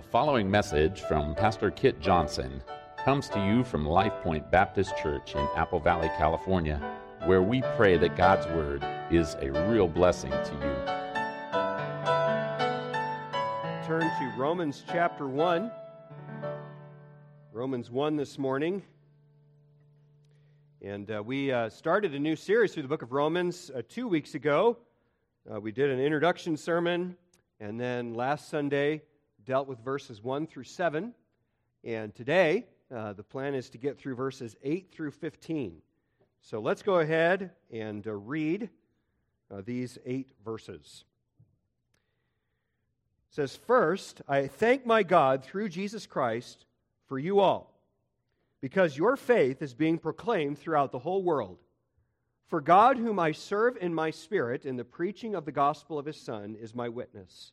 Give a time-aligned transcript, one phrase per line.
[0.00, 2.62] The following message from Pastor Kit Johnson
[3.04, 6.80] comes to you from Life Point Baptist Church in Apple Valley, California,
[7.26, 10.74] where we pray that God's Word is a real blessing to you.
[13.86, 15.70] Turn to Romans chapter 1.
[17.52, 18.82] Romans 1 this morning.
[20.80, 24.08] And uh, we uh, started a new series through the book of Romans uh, two
[24.08, 24.78] weeks ago.
[25.52, 27.18] Uh, we did an introduction sermon,
[27.60, 29.02] and then last Sunday
[29.50, 31.12] dealt with verses 1 through 7.
[31.82, 35.82] And today, uh, the plan is to get through verses 8 through 15.
[36.40, 38.70] So let's go ahead and uh, read
[39.64, 41.02] these eight verses.
[43.28, 46.64] It says, First, I thank my God through Jesus Christ
[47.08, 47.74] for you all
[48.60, 51.58] because your faith is being proclaimed throughout the whole world.
[52.46, 56.06] For God, whom I serve in my spirit in the preaching of the gospel of
[56.06, 57.50] his Son, is my witness,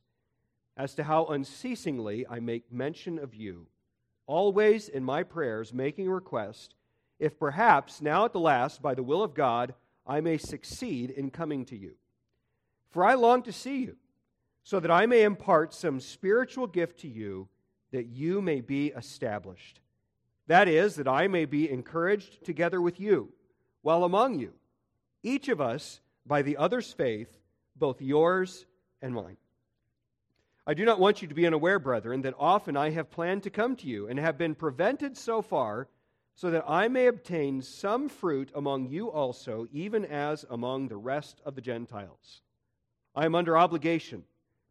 [0.78, 3.68] as to how unceasingly I make mention of you,
[4.28, 6.76] always in my prayers making request,
[7.20, 9.74] if perhaps now at the last, by the will of God,
[10.06, 11.96] I may succeed in coming to you.
[12.92, 13.98] For I long to see you,
[14.64, 17.50] so that I may impart some spiritual gift to you,
[17.92, 19.82] that you may be established.
[20.46, 23.34] That is, that I may be encouraged together with you,
[23.82, 24.54] while among you,
[25.24, 27.38] each of us by the other's faith,
[27.76, 28.66] both yours
[29.02, 29.38] and mine.
[30.70, 33.50] I do not want you to be unaware, brethren, that often I have planned to
[33.50, 35.88] come to you and have been prevented so far,
[36.36, 41.40] so that I may obtain some fruit among you also, even as among the rest
[41.46, 42.42] of the Gentiles.
[43.16, 44.26] I am under obligation,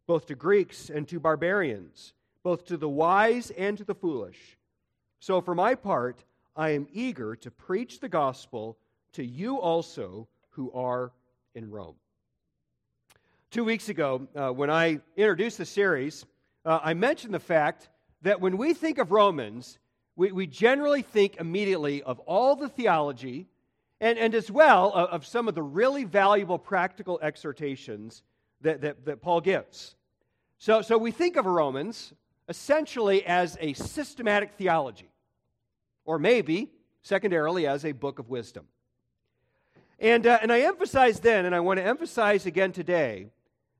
[0.05, 4.55] both to Greeks and to barbarians, both to the wise and to the foolish.
[5.19, 6.23] So, for my part,
[6.55, 8.77] I am eager to preach the gospel
[9.13, 11.11] to you also who are
[11.55, 11.95] in Rome.
[13.49, 16.25] Two weeks ago, uh, when I introduced the series,
[16.65, 17.87] uh, I mentioned the fact
[18.21, 19.79] that when we think of Romans,
[20.17, 23.47] we, we generally think immediately of all the theology
[24.01, 28.21] and, and as well of, of some of the really valuable practical exhortations
[28.61, 29.95] that, that, that Paul gives.
[30.57, 32.11] So, so we think of Romans
[32.49, 35.09] essentially as a systematic theology,
[36.03, 36.69] or maybe
[37.01, 38.65] secondarily as a book of wisdom.
[39.99, 43.29] And, uh, and I emphasized then, and I want to emphasize again today,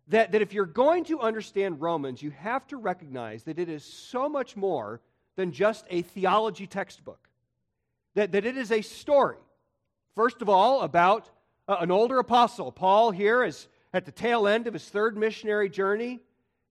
[0.09, 3.83] that, that if you're going to understand Romans, you have to recognize that it is
[3.83, 5.01] so much more
[5.35, 7.27] than just a theology textbook.
[8.15, 9.37] That, that it is a story,
[10.15, 11.29] first of all, about
[11.67, 12.71] uh, an older apostle.
[12.71, 16.21] Paul here is at the tail end of his third missionary journey.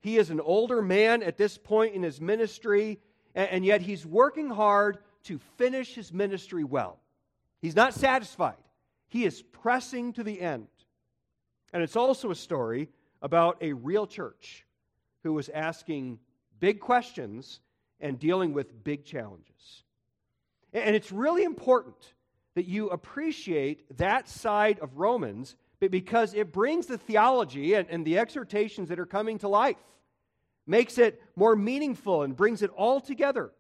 [0.00, 2.98] He is an older man at this point in his ministry,
[3.34, 6.98] and, and yet he's working hard to finish his ministry well.
[7.60, 8.56] He's not satisfied,
[9.08, 10.68] he is pressing to the end.
[11.72, 12.88] And it's also a story
[13.26, 14.64] about a real church
[15.24, 16.16] who was asking
[16.60, 17.58] big questions
[17.98, 19.82] and dealing with big challenges.
[20.72, 22.14] And it's really important
[22.54, 28.16] that you appreciate that side of Romans because it brings the theology and, and, the
[28.16, 29.76] exhortations that are coming to life,
[30.64, 33.50] makes it more meaningful, and brings it all together.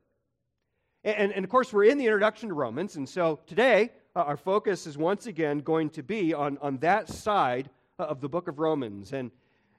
[1.02, 4.36] And, and of course, we're in the introduction to Romans, and so today uh, our
[4.36, 8.60] focus is once again going to be on, on that side of the book of
[8.60, 9.12] Romans.
[9.12, 9.32] And,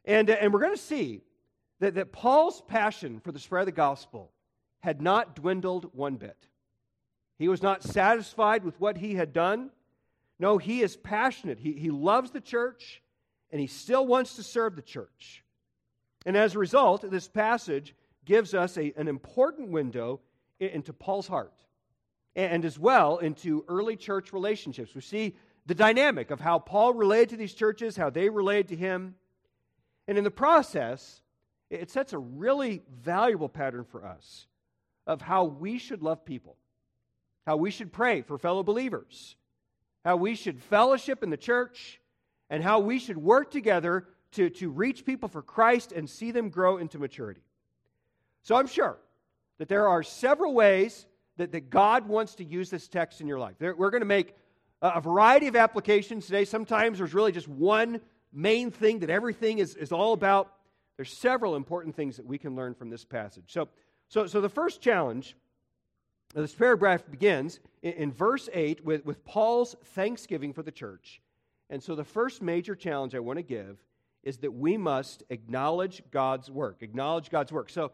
[0.07, 1.21] and, uh, and we're going to see
[1.79, 4.31] that, that Paul's passion for the spread of the gospel
[4.79, 6.47] had not dwindled one bit.
[7.37, 9.69] He was not satisfied with what he had done.
[10.39, 11.59] No, he is passionate.
[11.59, 13.03] He, he loves the church,
[13.51, 15.43] and he still wants to serve the church.
[16.25, 17.95] And as a result, this passage
[18.25, 20.21] gives us a, an important window
[20.59, 21.53] into Paul's heart
[22.35, 24.93] and as well into early church relationships.
[24.93, 25.35] We see
[25.65, 29.15] the dynamic of how Paul related to these churches, how they related to him.
[30.07, 31.21] And in the process,
[31.69, 34.47] it sets a really valuable pattern for us
[35.05, 36.55] of how we should love people,
[37.45, 39.35] how we should pray for fellow believers,
[40.05, 41.99] how we should fellowship in the church,
[42.49, 46.49] and how we should work together to, to reach people for Christ and see them
[46.49, 47.41] grow into maturity.
[48.43, 48.97] So I'm sure
[49.57, 51.05] that there are several ways
[51.37, 53.55] that, that God wants to use this text in your life.
[53.59, 54.35] There, we're going to make
[54.81, 56.45] a, a variety of applications today.
[56.45, 58.01] Sometimes there's really just one
[58.33, 60.53] main thing that everything is, is all about.
[60.95, 63.45] There's several important things that we can learn from this passage.
[63.47, 63.69] So,
[64.09, 65.35] so, so the first challenge,
[66.35, 71.21] uh, this paragraph begins in, in verse 8 with, with Paul's thanksgiving for the church.
[71.69, 73.77] And so the first major challenge I want to give
[74.23, 76.77] is that we must acknowledge God's work.
[76.81, 77.69] Acknowledge God's work.
[77.69, 77.91] So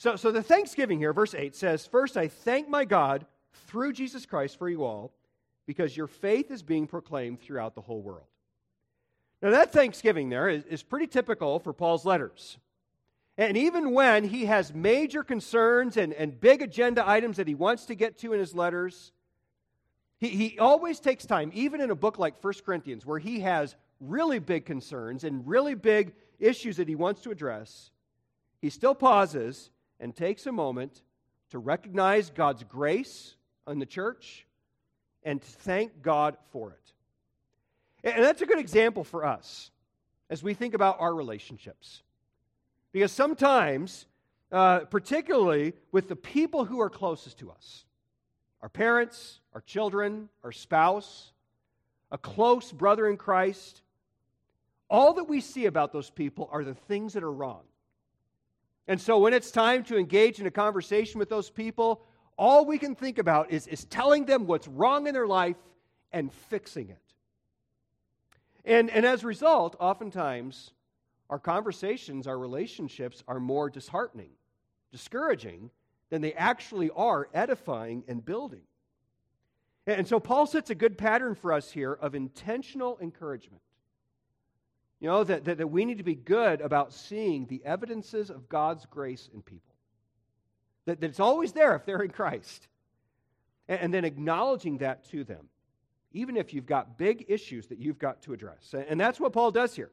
[0.00, 3.26] so, so the thanksgiving here, verse 8 says, First, I thank my God
[3.66, 5.12] through Jesus Christ for you all,
[5.66, 8.29] because your faith is being proclaimed throughout the whole world.
[9.42, 12.58] Now, that thanksgiving there is, is pretty typical for Paul's letters.
[13.38, 17.86] And even when he has major concerns and, and big agenda items that he wants
[17.86, 19.12] to get to in his letters,
[20.18, 23.76] he, he always takes time, even in a book like 1 Corinthians, where he has
[23.98, 27.90] really big concerns and really big issues that he wants to address,
[28.60, 31.02] he still pauses and takes a moment
[31.50, 34.46] to recognize God's grace on the church
[35.22, 36.92] and to thank God for it.
[38.02, 39.70] And that's a good example for us
[40.28, 42.02] as we think about our relationships.
[42.92, 44.06] Because sometimes,
[44.50, 47.84] uh, particularly with the people who are closest to us,
[48.62, 51.32] our parents, our children, our spouse,
[52.10, 53.82] a close brother in Christ,
[54.88, 57.62] all that we see about those people are the things that are wrong.
[58.88, 62.02] And so when it's time to engage in a conversation with those people,
[62.36, 65.56] all we can think about is, is telling them what's wrong in their life
[66.12, 67.09] and fixing it.
[68.64, 70.72] And, and as a result, oftentimes,
[71.28, 74.30] our conversations, our relationships are more disheartening,
[74.92, 75.70] discouraging
[76.10, 78.62] than they actually are edifying and building.
[79.86, 83.62] And so Paul sets a good pattern for us here of intentional encouragement.
[85.00, 88.48] You know, that, that, that we need to be good about seeing the evidences of
[88.48, 89.74] God's grace in people.
[90.84, 92.68] That, that it's always there if they're in Christ.
[93.66, 95.48] And, and then acknowledging that to them,
[96.12, 98.74] even if you've got big issues that you've got to address.
[98.88, 99.90] And, that's what Paul does here.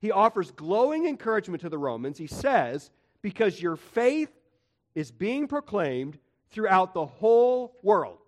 [0.00, 2.18] He offers glowing encouragement to the Romans.
[2.18, 2.90] He says,
[3.22, 4.30] Because your faith
[4.94, 6.18] is being proclaimed
[6.50, 8.18] throughout the whole world.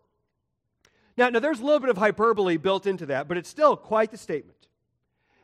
[1.16, 4.10] Now, now, there's a little bit of hyperbole built into that, but it's still quite
[4.10, 4.56] the statement.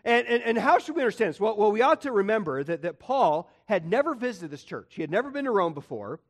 [0.05, 1.41] And, and, and how should we understand this?
[1.41, 4.93] Well, well, we ought to remember that, that Paul had never visited this church.
[4.95, 6.21] He had never been to Rome before.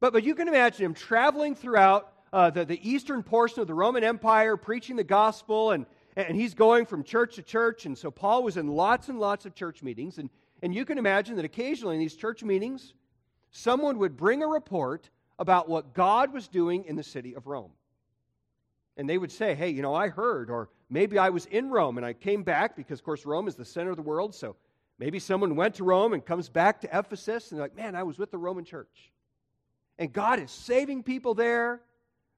[0.00, 3.72] But, but you can imagine him traveling throughout uh, the, the eastern portion of the
[3.72, 5.86] Roman Empire, preaching the gospel, and,
[6.16, 7.86] and he's going from church to church.
[7.86, 10.18] And so Paul was in lots and lots of church meetings.
[10.18, 10.28] And,
[10.62, 12.92] and you can imagine that occasionally in these church meetings,
[13.52, 17.70] someone would bring a report about what God was doing in the city of Rome.
[18.98, 21.96] And they would say, hey, you know, I heard, or maybe I was in Rome
[21.96, 24.34] and I came back because, of course, Rome is the center of the world.
[24.34, 24.56] So
[24.98, 28.02] maybe someone went to Rome and comes back to Ephesus and they're like, man, I
[28.02, 29.10] was with the Roman church.
[29.98, 31.80] And God is saving people there.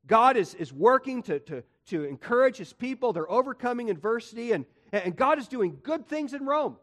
[0.09, 3.13] God is, is working to, to, to encourage his people.
[3.13, 6.77] They're overcoming adversity, and, and God is doing good things in Rome.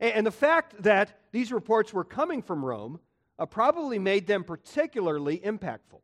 [0.00, 2.98] And, and the fact that these reports were coming from Rome
[3.38, 6.00] uh, probably made them particularly impactful.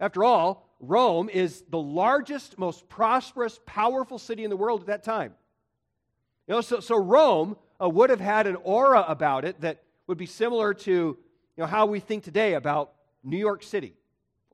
[0.00, 5.04] After all, Rome is the largest, most prosperous, powerful city in the world at that
[5.04, 5.34] time.
[6.48, 10.18] You know, so, so Rome uh, would have had an aura about it that would
[10.18, 11.16] be similar to you
[11.56, 13.94] know, how we think today about New York City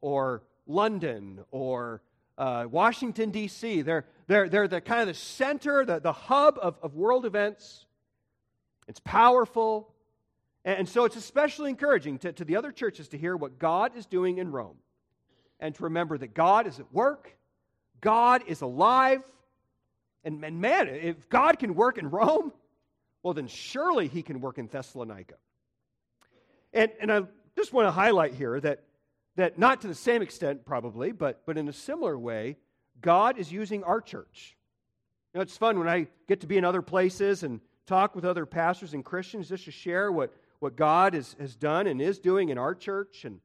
[0.01, 2.03] or London or
[2.37, 3.83] uh, Washington, D.C.
[3.83, 7.87] They're, they're, they're the kind of the center, the, the hub of, of world events.
[8.87, 9.93] It's powerful.
[10.65, 13.97] And, and so it's especially encouraging to, to the other churches to hear what God
[13.97, 14.77] is doing in Rome
[15.61, 17.37] and to remember that God is at work,
[18.01, 19.23] God is alive.
[20.25, 22.53] And, and man, if God can work in Rome,
[23.23, 25.35] well, then surely he can work in Thessalonica.
[26.73, 27.23] And, and I
[27.57, 28.85] just want to highlight here that,
[29.39, 32.57] that not to the same extent, probably, but, but in a similar way,
[33.01, 34.57] God is using our church.
[35.33, 38.25] You know, it's fun when I get to be in other places and talk with
[38.25, 42.19] other pastors and Christians just to share what, what God is, has done and is
[42.19, 43.25] doing in our church.
[43.25, 43.39] And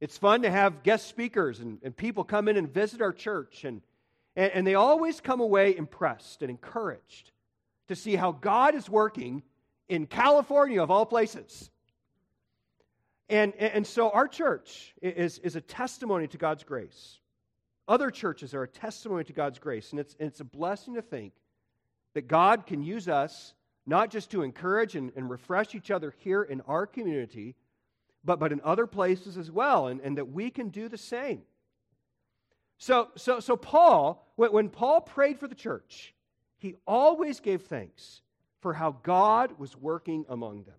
[0.00, 3.62] it's fun to have guest speakers and, and people come in and visit our church.
[3.62, 3.80] And,
[4.34, 7.30] and, and they always come away impressed and encouraged
[7.86, 9.44] to see how God is working
[9.88, 11.70] in California, of all places.
[13.32, 17.18] And, and so our church is, is a testimony to God's grace.
[17.88, 19.90] Other churches are a testimony to God's grace.
[19.90, 21.32] And it's, it's a blessing to think
[22.12, 23.54] that God can use us
[23.86, 27.56] not just to encourage and, and refresh each other here in our community,
[28.22, 31.40] but, but in other places as well, and, and that we can do the same.
[32.76, 36.14] So, so, so Paul, when, when Paul prayed for the church,
[36.58, 38.20] he always gave thanks
[38.60, 40.74] for how God was working among them.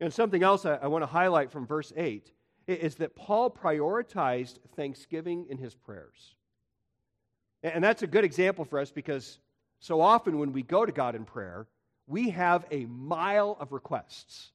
[0.00, 2.30] And something else I, I want to highlight from verse 8
[2.66, 6.34] is that Paul prioritized thanksgiving in his prayers.
[7.62, 9.38] And that's a good example for us because
[9.80, 11.66] so often when we go to God in prayer,
[12.06, 14.50] we have a mile of requests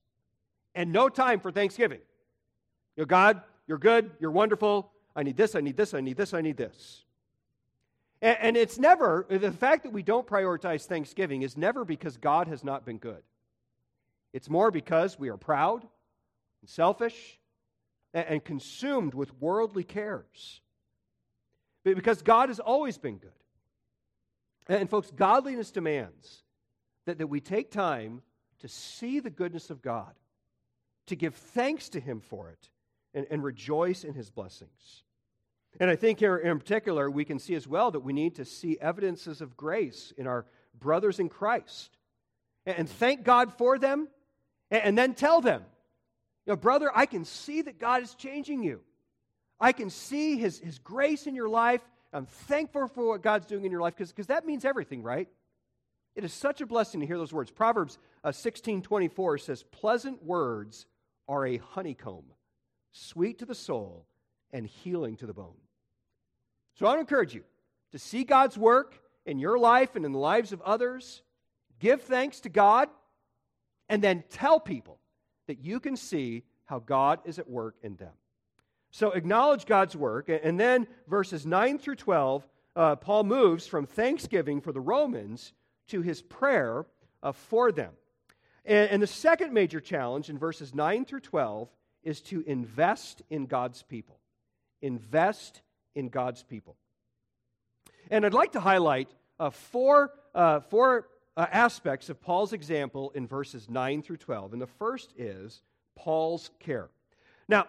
[0.76, 2.00] and no time for thanksgiving.
[2.96, 4.92] You know, God, you're good, you're wonderful.
[5.16, 7.04] I need this, I need this, I need this, I need this.
[8.22, 12.48] And, and it's never, the fact that we don't prioritize thanksgiving is never because God
[12.48, 13.22] has not been good.
[14.34, 15.86] It's more because we are proud
[16.62, 17.40] and selfish
[18.14, 20.62] and, consumed with worldly cares.
[21.84, 23.32] Because God has always been good.
[24.68, 26.44] And, and folks, godliness demands
[27.06, 28.22] that, that we take time
[28.60, 30.14] to see the goodness of God,
[31.08, 32.70] to give thanks to Him for it,
[33.14, 35.04] and, and rejoice in His blessings.
[35.80, 38.46] And I think here in particular, we can see as well that we need to
[38.46, 40.46] see evidences of grace in our
[40.80, 41.98] brothers in Christ
[42.66, 44.08] and thank God for them
[44.82, 45.64] and then tell them,
[46.46, 48.82] you know, brother, I can see that God is changing you.
[49.60, 51.82] I can see his, his grace in your life.
[52.12, 55.30] I'm thankful for what God's doing in your life because that means everything, right?
[56.16, 57.50] It is such a blessing to hear those words.
[57.50, 60.86] Proverbs uh, 16 24 says, Pleasant words
[61.28, 62.26] are a honeycomb,
[62.92, 64.06] sweet to the soul
[64.52, 65.56] and healing to the bone.
[66.76, 67.44] So I want to encourage you
[67.92, 71.22] to see God's work in your life and in the lives of others,
[71.80, 72.90] give thanks to God,
[73.90, 75.00] and then tell people
[75.48, 78.14] that you can see how God is at work in them.
[78.92, 80.30] So acknowledge God's work.
[80.30, 85.54] And then verses 9 through 12, uh, Paul moves from thanksgiving for the Romans
[85.88, 86.86] to his prayer
[87.22, 87.94] uh, for them.
[88.66, 91.70] And, and the second major challenge in verses 9 through 12
[92.04, 94.20] is to invest in God's people.
[94.82, 95.62] Invest
[95.96, 96.76] in God's people.
[98.12, 99.10] And I'd like to highlight
[99.40, 104.54] uh, four, uh, four uh, aspects of Paul's example in verses 9 through 12.
[104.54, 105.62] And the first is
[105.96, 106.90] Paul's care.
[107.48, 107.68] Now,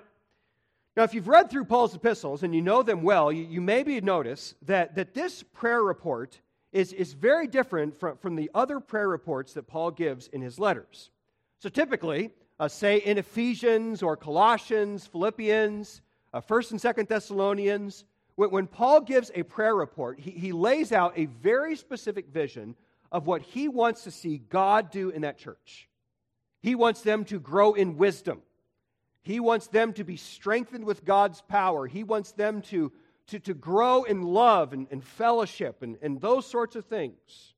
[0.97, 4.01] now, if you've read through Paul's epistles and you know them well, you, you maybe
[4.01, 6.41] notice that, that this prayer report
[6.73, 10.59] is, is very different from, from the other prayer reports that Paul gives in his
[10.61, 11.11] letters.
[11.59, 12.31] So typically,
[12.61, 16.01] uh, say in Ephesians or Colossians, Philippians,
[16.33, 18.05] uh, 1st and 2nd Thessalonians,
[18.37, 22.77] when, when Paul gives a prayer report, he, he lays out a very specific vision
[23.15, 25.89] of what he wants to see God do in that church.
[26.61, 28.43] He wants them to grow in wisdom.
[29.23, 31.87] He wants them to be strengthened with God's power.
[31.87, 32.91] He wants them to,
[33.29, 37.55] to, to grow in love and, and fellowship and, and those sorts of things.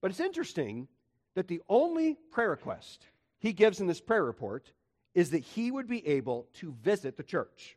[0.00, 0.88] But it's interesting
[1.34, 3.04] that the only prayer request
[3.38, 4.72] he gives in this prayer report
[5.14, 7.76] is that he would be able to visit the church.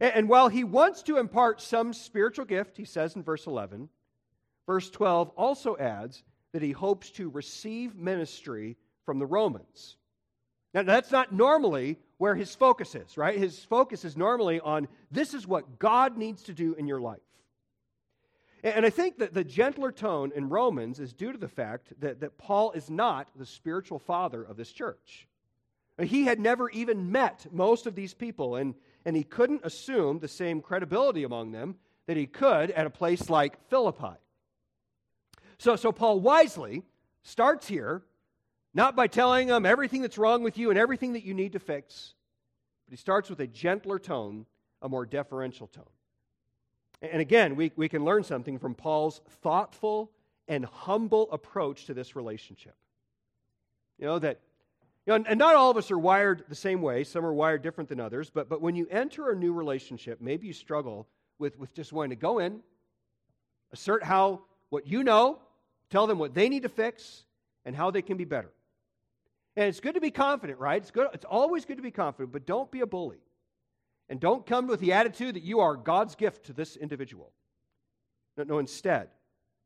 [0.00, 3.88] And, and while he wants to impart some spiritual gift, he says in verse 11,
[4.66, 9.96] verse 12 also adds that he hopes to receive ministry from the Romans.
[10.74, 13.36] Now, that's not normally where his focus is, right?
[13.36, 17.20] His focus is normally on this is what God needs to do in your life.
[18.64, 22.20] And I think that the gentler tone in Romans is due to the fact that,
[22.20, 25.26] that Paul is not the spiritual father of this church.
[26.00, 30.28] He had never even met most of these people, and, and he couldn't assume the
[30.28, 31.76] same credibility among them
[32.06, 34.16] that he could at a place like Philippi.
[35.62, 36.82] So, so Paul wisely
[37.22, 38.02] starts here,
[38.74, 41.60] not by telling them everything that's wrong with you and everything that you need to
[41.60, 42.14] fix,
[42.84, 44.44] but he starts with a gentler tone,
[44.82, 45.84] a more deferential tone.
[47.00, 50.10] And again, we, we can learn something from Paul's thoughtful
[50.48, 52.74] and humble approach to this relationship.
[54.00, 54.40] You know, that
[55.06, 57.04] you know, and not all of us are wired the same way.
[57.04, 58.30] Some are wired different than others.
[58.30, 61.06] But, but when you enter a new relationship, maybe you struggle
[61.38, 62.62] with, with just wanting to go in,
[63.72, 64.40] assert how
[64.70, 65.38] what you know,
[65.92, 67.24] tell them what they need to fix,
[67.64, 68.50] and how they can be better.
[69.56, 70.80] And it's good to be confident, right?
[70.80, 73.20] It's, good, it's always good to be confident, but don't be a bully.
[74.08, 77.30] And don't come with the attitude that you are God's gift to this individual.
[78.36, 79.08] No, no instead,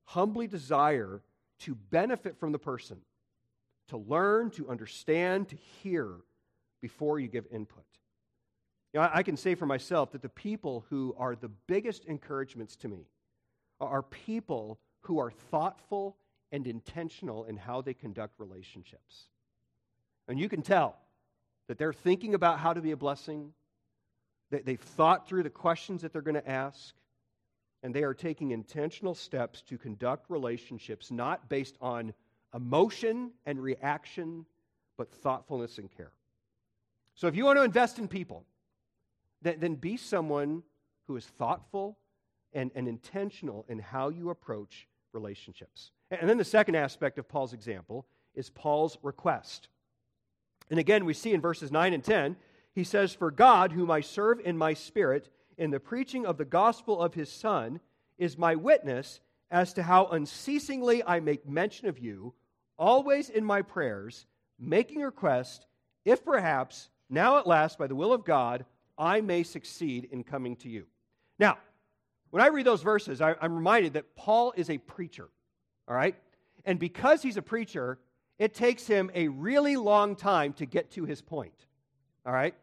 [0.05, 1.23] humbly desire
[1.61, 2.99] to benefit from the person
[3.89, 6.09] to learn, to understand, to hear
[6.83, 7.85] before you give input.
[8.93, 12.77] You know, I can say for myself that the people who are the biggest encouragements
[12.77, 13.07] to me
[13.81, 16.17] are people who are thoughtful
[16.53, 19.29] and intentional in how they conduct relationships.
[20.29, 20.97] And you can tell
[21.69, 23.53] that they're thinking about how to be a blessing,
[24.51, 26.95] that they've thought through the questions that they're going to ask,
[27.83, 32.13] and they are taking intentional steps to conduct relationships not based on
[32.55, 34.45] emotion and reaction,
[34.97, 36.13] but thoughtfulness and care.
[37.15, 38.45] So if you want to invest in people,
[39.43, 40.63] then, then be someone
[41.07, 41.97] who is thoughtful
[42.53, 45.91] and, and intentional in how you approach relationships.
[46.11, 49.69] And then the second aspect of Paul's example is Paul's request.
[50.71, 52.37] And again, we see in verses 9 and 10,
[52.75, 56.45] he says, For God, whom I serve in my spirit, in the preaching of the
[56.45, 57.81] gospel of his Son,
[58.19, 59.21] is my witness
[59.51, 62.35] as to how unceasingly I make mention of you,
[62.79, 64.27] always in my prayers,
[64.59, 65.67] making request,
[66.05, 68.65] if perhaps, now at last, by the will of God,
[68.99, 70.87] I may succeed in coming to you.
[71.39, 71.59] Now,
[72.37, 75.27] when I read those verses, I, am reminded that Paul is a preacher,
[75.89, 76.15] all right?
[76.67, 77.99] And because he's a preacher,
[78.39, 81.55] it takes him a really long time to get to his point,
[82.27, 82.55] all right?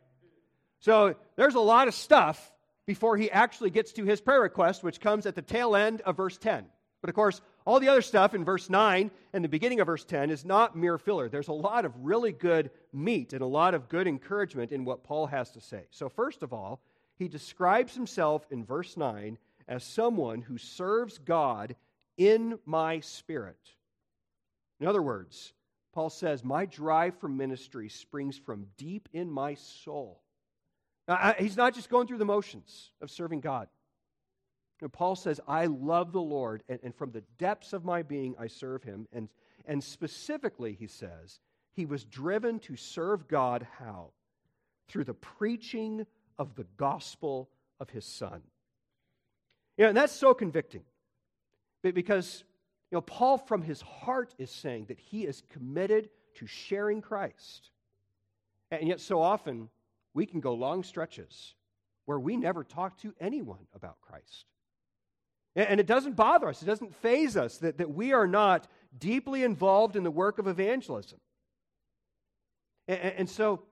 [0.81, 2.51] So there's a lot of stuff
[2.85, 6.17] before he actually gets to his prayer request, which comes at the tail end of
[6.17, 6.65] verse 10.
[7.01, 10.05] But of course, all the other stuff in verse 9 and the beginning of verse
[10.05, 11.29] 10 is not mere filler.
[11.29, 15.03] There's a lot of really good meat and a lot of good encouragement in what
[15.03, 15.87] Paul has to say.
[15.89, 16.79] So, first of all,
[17.15, 21.75] he describes himself in verse 9 as someone who serves God
[22.17, 23.57] in my spirit.
[24.79, 25.53] In other words,
[25.93, 30.21] Paul says, My drive for ministry springs from deep in my soul.
[31.07, 33.67] Now, I, he's not just going through the motions of serving God.
[34.91, 38.47] Paul says, I love the Lord, and, and from the depths of my being, I
[38.47, 39.07] serve him.
[39.13, 39.29] And,
[39.65, 41.39] and specifically, he says,
[41.73, 44.11] he was driven to serve God how?
[44.87, 46.05] Through the preaching
[46.37, 48.41] of the gospel of his Son.
[49.77, 50.83] You know, and that's so convicting
[51.81, 52.43] because
[52.91, 57.71] you know, Paul, from his heart, is saying that he is committed to sharing Christ.
[58.69, 59.69] And yet, so often,
[60.13, 61.55] we can go long stretches
[62.05, 64.45] where we never talk to anyone about Christ.
[65.55, 69.43] And it doesn't bother us, it doesn't faze us that, that we are not deeply
[69.43, 71.19] involved in the work of evangelism.
[72.87, 73.63] And, and so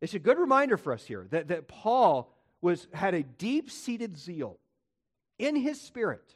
[0.00, 4.16] it's a good reminder for us here that, that Paul was, had a deep seated
[4.16, 4.58] zeal
[5.38, 6.34] in his spirit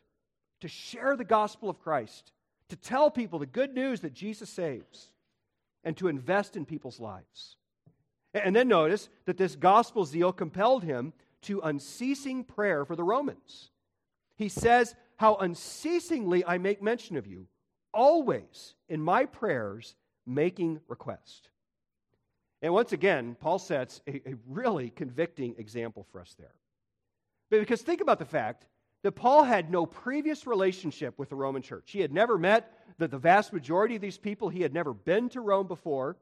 [0.60, 2.32] to share the gospel of Christ,
[2.68, 5.10] to tell people the good news that Jesus saves,
[5.84, 7.56] and to invest in people's lives.
[8.34, 13.70] And then notice that this gospel zeal compelled him to unceasing prayer for the Romans.
[14.36, 17.48] He says, How unceasingly I make mention of you,
[17.92, 21.48] always in my prayers making request.
[22.62, 26.54] And once again, Paul sets a, a really convicting example for us there.
[27.50, 28.66] Because think about the fact
[29.02, 31.90] that Paul had no previous relationship with the Roman church.
[31.90, 35.28] He had never met the, the vast majority of these people, he had never been
[35.30, 36.16] to Rome before.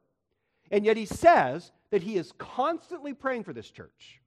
[0.71, 4.21] And yet he says that he is constantly praying for this church.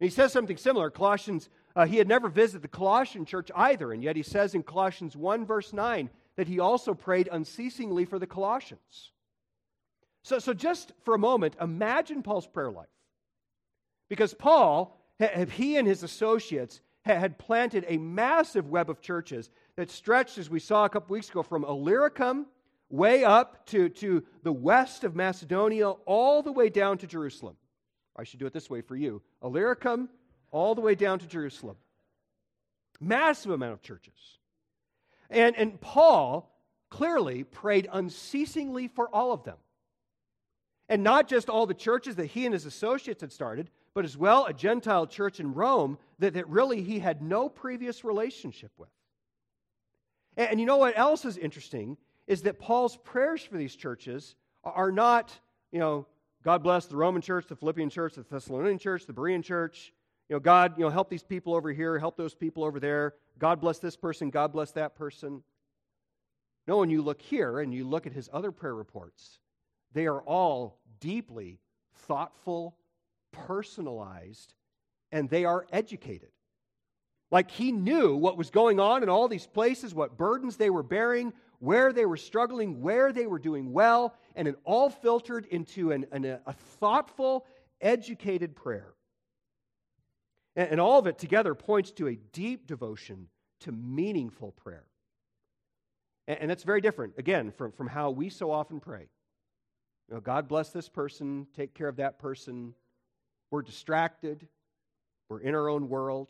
[0.00, 0.90] And he says something similar.
[0.90, 4.62] Colossians, uh, he had never visited the Colossian church either, and yet he says in
[4.62, 9.12] Colossians 1, verse 9, that he also prayed unceasingly for the Colossians.
[10.22, 12.86] So, so just for a moment, imagine Paul's prayer life.
[14.08, 14.98] Because Paul,
[15.50, 20.60] he and his associates had planted a massive web of churches that stretched, as we
[20.60, 22.46] saw a couple weeks ago, from Illyricum
[22.88, 27.56] way up to, to the west of Macedonia, all the way down to Jerusalem.
[28.14, 30.08] I should do it this way for you Illyricum,
[30.50, 31.76] all the way down to Jerusalem.
[33.00, 34.38] Massive amount of churches.
[35.28, 36.54] And, and Paul
[36.90, 39.56] clearly prayed unceasingly for all of them.
[40.88, 44.16] And not just all the churches that he and his associates had started, but as
[44.16, 48.88] well a Gentile church in Rome that, that really he had no previous relationship with.
[50.36, 54.34] And, and you know what else is interesting is that Paul's prayers for these churches
[54.64, 55.32] are not,
[55.70, 56.06] you know,
[56.42, 59.92] God bless the Roman church, the Philippian church, the Thessalonian church, the Berean church.
[60.28, 63.14] You know, God, you know, help these people over here, help those people over there.
[63.38, 65.42] God bless this person, God bless that person.
[66.66, 69.40] No, when you look here and you look at his other prayer reports,
[69.92, 71.58] they are all deeply
[71.94, 72.76] thoughtful,
[73.32, 74.54] personalized,
[75.10, 76.30] and they are educated.
[77.30, 80.82] Like he knew what was going on in all these places, what burdens they were
[80.82, 85.92] bearing, where they were struggling, where they were doing well, and it all filtered into
[85.92, 87.46] an, an, a thoughtful,
[87.80, 88.92] educated prayer.
[90.56, 93.28] And, and all of it together points to a deep devotion
[93.60, 94.84] to meaningful prayer.
[96.28, 99.08] And, and that's very different, again, from, from how we so often pray.
[100.08, 102.74] You know, God bless this person, take care of that person.
[103.52, 104.48] We're distracted,
[105.28, 106.28] we're in our own world.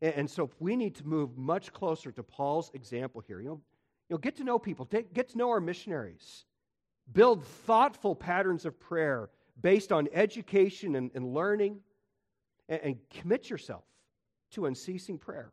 [0.00, 3.40] And, so we need to move much closer to Paul's example here.
[3.40, 3.60] You know,
[4.08, 6.44] you know get to know people, get to know our missionaries,
[7.12, 11.80] build thoughtful patterns of prayer based on education and, and learning,
[12.68, 13.84] and, and commit yourself
[14.52, 15.52] to unceasing prayer.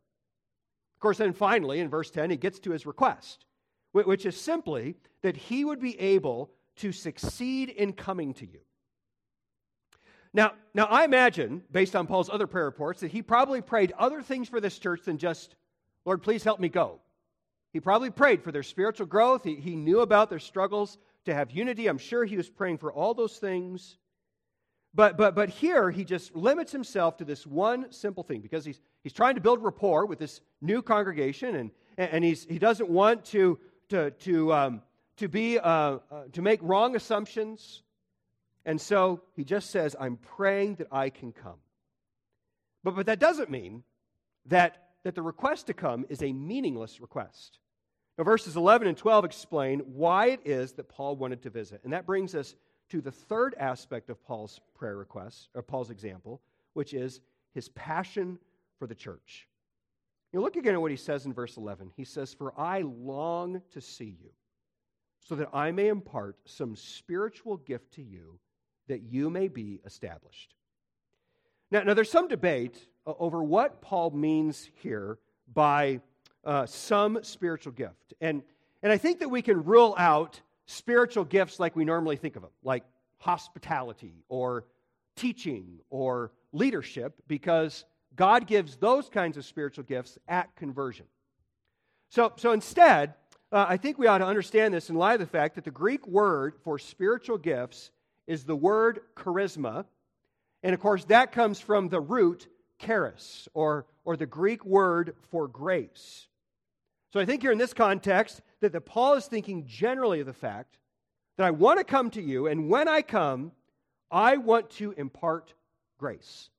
[0.94, 3.44] Of course, then finally, in verse 10, he gets to his request,
[3.90, 8.60] which is simply that he would be able to succeed in coming to you.
[10.34, 14.22] Now, now, I imagine, based on Paul's other prayer reports, that he probably prayed other
[14.22, 15.56] things for this church than just,
[16.04, 17.00] Lord, please help me go.
[17.72, 19.44] He probably prayed for their spiritual growth.
[19.44, 21.86] He, he knew about their struggles to have unity.
[21.86, 23.98] I'm sure he was praying for all those things.
[24.94, 28.80] But, but, but here, he just limits himself to this one simple thing because he's,
[29.02, 33.24] he's trying to build rapport with this new congregation, and, and he's, he doesn't want
[33.26, 34.82] to, to, to um,
[35.16, 35.98] to be uh, uh,
[36.32, 37.82] to make wrong assumptions
[38.64, 41.58] and so he just says i'm praying that i can come.
[42.84, 43.82] But but that doesn't mean
[44.46, 47.58] that that the request to come is a meaningless request.
[48.18, 51.80] Now verses 11 and 12 explain why it is that paul wanted to visit.
[51.84, 52.54] And that brings us
[52.90, 56.40] to the third aspect of paul's prayer request or paul's example
[56.74, 57.20] which is
[57.54, 58.38] his passion
[58.78, 59.48] for the church.
[60.32, 61.92] You look again at what he says in verse 11.
[61.96, 64.30] He says, For I long to see you,
[65.20, 68.38] so that I may impart some spiritual gift to you,
[68.88, 70.54] that you may be established.
[71.70, 75.18] Now, now there's some debate over what Paul means here
[75.52, 76.00] by
[76.44, 78.14] uh, some spiritual gift.
[78.20, 78.42] And,
[78.82, 82.42] and I think that we can rule out spiritual gifts like we normally think of
[82.42, 82.84] them, like
[83.18, 84.64] hospitality or
[85.16, 87.84] teaching or leadership, because
[88.16, 91.06] God gives those kinds of spiritual gifts at conversion.
[92.10, 93.14] So, so instead,
[93.50, 95.70] uh, I think we ought to understand this in light of the fact that the
[95.70, 97.90] Greek word for spiritual gifts
[98.26, 99.84] is the word charisma.
[100.62, 105.48] And of course, that comes from the root charis, or, or the Greek word for
[105.48, 106.26] grace.
[107.12, 110.32] So I think here in this context that the Paul is thinking generally of the
[110.32, 110.78] fact
[111.36, 113.52] that I want to come to you, and when I come,
[114.10, 115.54] I want to impart
[115.98, 116.50] grace.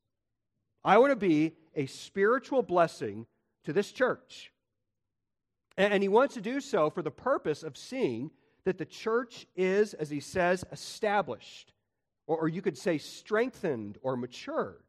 [0.83, 3.25] I want to be a spiritual blessing
[3.65, 4.51] to this church.
[5.77, 8.31] And he wants to do so for the purpose of seeing
[8.65, 11.73] that the church is, as he says, established,
[12.25, 14.83] or, you could say strengthened or matured.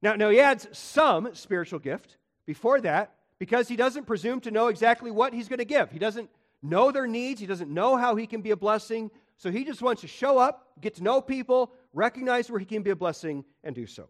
[0.00, 4.68] Now, now, he adds some spiritual gift before that because he doesn't presume to know
[4.68, 5.90] exactly what he's going to give.
[5.90, 6.30] He doesn't
[6.62, 9.10] know their needs, he doesn't know how he can be a blessing.
[9.36, 12.82] So he just wants to show up, get to know people, recognize where he can
[12.82, 14.08] be a blessing, and do so.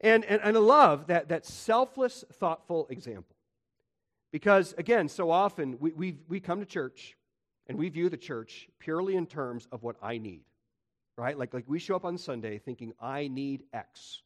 [0.00, 3.35] And, and, and I love that, that selfless, thoughtful example.
[4.32, 7.16] Because, again, so often we, we, we come to church
[7.66, 10.42] and we view the church purely in terms of what I need,
[11.16, 11.38] right?
[11.38, 14.22] Like, like we show up on Sunday thinking, I need X.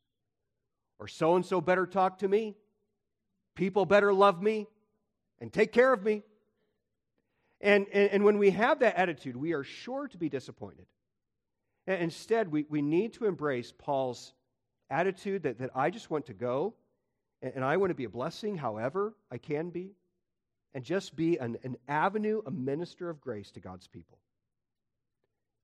[0.99, 2.57] Or so and so better talk to me,
[3.55, 4.67] people better love me,
[5.41, 6.23] and take care of me.
[7.61, 10.87] And, and, and when we have that attitude, we are sure to be disappointed.
[11.87, 14.33] And instead, we, we need to embrace Paul's
[14.91, 16.75] attitude that, that I just want to go
[17.43, 19.93] and, I want to be a blessing however I can be
[20.75, 24.19] and just be an, an avenue, a minister of grace to God's people.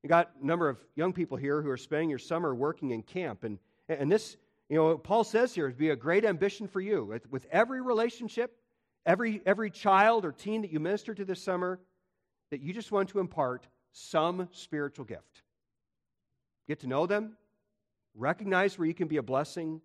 [0.02, 3.02] You got a number of young people here who are spending your summer working in
[3.02, 3.44] camp.
[3.44, 3.58] And,
[3.88, 4.36] and this,
[4.68, 7.04] you know, Paul says here, would be a great ambition for you.
[7.04, 8.56] With, with every relationship,
[9.04, 11.80] every, every child or teen that you minister to this summer,
[12.50, 15.42] that you just want to impart some spiritual gift.
[16.68, 17.36] Get to know them,
[18.14, 19.80] recognize where you can be a blessing,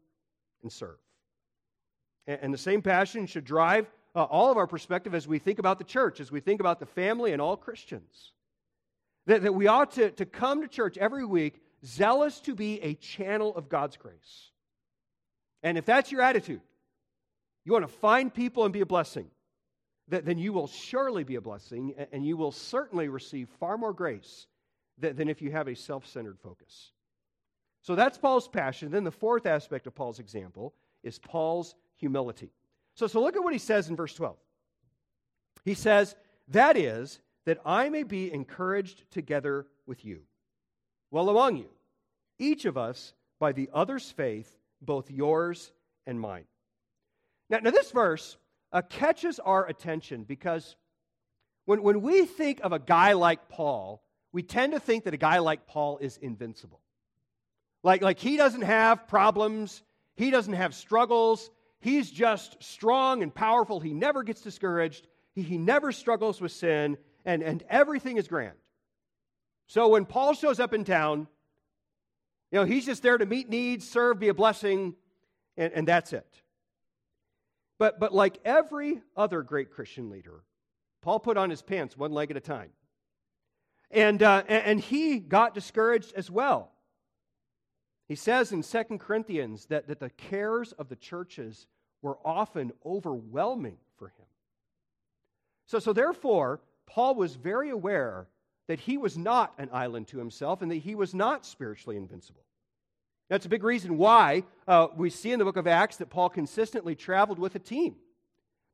[0.62, 0.98] and serve.
[2.28, 5.78] And the same passion should drive uh, all of our perspective as we think about
[5.78, 8.34] the church, as we think about the family and all Christians.
[9.28, 12.94] That, that we ought to, to come to church every week zealous to be a
[12.96, 14.52] channel of God's grace.
[15.64, 16.62] And if that's your attitude,
[17.66, 19.28] you want to find people and be a blessing,
[20.08, 23.94] that, then you will surely be a blessing and you will certainly receive far more
[23.94, 24.48] grace
[24.98, 26.92] than, than if you have a self centered focus.
[27.84, 28.92] So that's Paul's passion.
[28.92, 32.52] Then the fourth aspect of Paul's example is Paul's humility.
[32.96, 34.36] So, so look at what he says in verse 12.
[35.64, 36.16] He says,
[36.50, 40.22] That is, that I may be encouraged together with you.
[41.10, 41.70] Well, among you,
[42.38, 45.72] each of us by the other's faith, both yours
[46.06, 46.46] and mine.
[47.50, 48.38] Now, now this verse
[48.74, 50.76] uh, catches our attention because
[51.66, 55.18] when, when we think of a guy like Paul, we tend to think that a
[55.18, 56.82] guy like Paul is invincible.
[57.84, 59.84] Like, like he doesn't have problems,
[60.16, 61.50] he doesn't have struggles,
[61.82, 63.80] he's just strong and powerful.
[63.80, 68.58] He never gets discouraged, he, he never struggles with sin, and, and everything is grand.
[69.68, 71.28] So when Paul shows up in town,
[72.52, 74.96] you know, he's just there to meet needs, serve, be a blessing,
[75.58, 76.42] and, and that's it.
[77.80, 80.44] But, but like every other great Christian leader,
[81.02, 82.70] Paul put on his pants one leg at a time.
[83.90, 86.71] And, uh, and he got discouraged as well.
[88.12, 91.66] He says in 2 Corinthians that, that the cares of the churches
[92.02, 94.26] were often overwhelming for him.
[95.66, 98.28] So, so therefore, Paul was very aware
[98.68, 102.44] that he was not an island to himself and that he was not spiritually invincible.
[103.30, 106.28] That's a big reason why uh, we see in the book of Acts that Paul
[106.28, 107.96] consistently traveled with a team.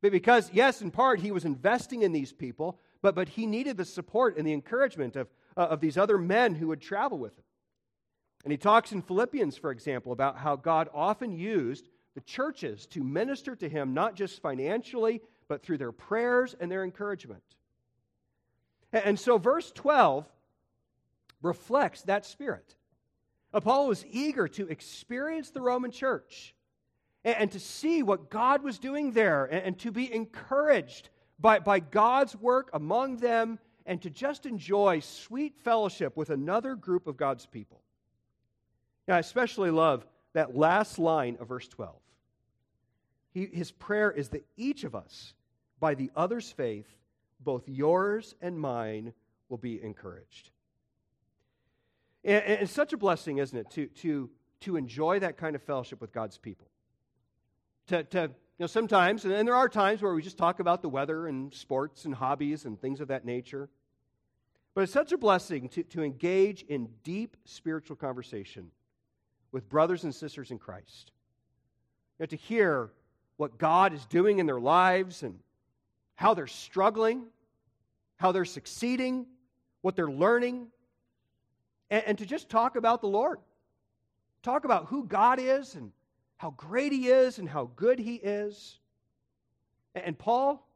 [0.02, 3.78] But because, yes, in part, he was investing in these people, but, but he needed
[3.78, 7.38] the support and the encouragement of, uh, of these other men who would travel with
[7.38, 7.44] him.
[8.48, 13.04] And he talks in Philippians, for example, about how God often used the churches to
[13.04, 17.44] minister to him, not just financially, but through their prayers and their encouragement.
[18.94, 20.26] And so, verse 12
[21.42, 22.78] reflects that spirit.
[23.54, 26.56] Uh, Paul was eager to experience the Roman church
[27.26, 32.34] and to see what God was doing there and to be encouraged by, by God's
[32.34, 37.82] work among them and to just enjoy sweet fellowship with another group of God's people.
[39.08, 41.96] Now, I especially love that last line of verse 12.
[43.34, 45.34] he, his prayer is that each of us,
[45.80, 46.88] by the other's faith,
[47.40, 49.14] both yours and mine,
[49.50, 50.52] will be encouraged.
[52.24, 54.30] And, and it's such a blessing, isn't it, to, to,
[54.62, 56.68] to enjoy that kind of fellowship with God's people.
[57.88, 60.90] To, to you know, sometimes, and there are times where we just talk about the
[60.90, 63.70] weather and sports and hobbies and things of that nature.
[64.74, 68.72] But it's such a blessing to, to engage in deep spiritual conversation
[69.52, 71.12] with brothers and sisters in Christ.
[72.18, 72.92] You know, to hear
[73.38, 75.40] what God is doing in their lives and
[76.16, 77.24] how they're struggling,
[78.18, 79.26] how they're succeeding,
[79.82, 80.68] what they're learning,
[81.90, 83.40] and, and to just talk about the Lord.
[84.44, 85.92] Talk about who God is and
[86.38, 88.80] how great He is and how good He is.
[89.96, 90.68] And, and Paul,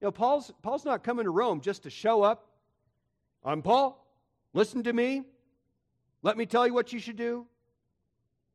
[0.00, 2.48] you know, Paul's, Paul's not coming to Rome just to show up.
[3.44, 4.04] I'm Paul.
[4.52, 5.22] Listen to me.
[6.22, 7.46] Let me tell you what you should do.